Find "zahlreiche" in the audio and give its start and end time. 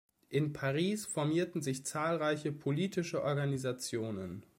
1.85-2.51